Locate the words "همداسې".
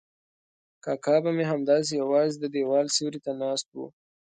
1.51-1.91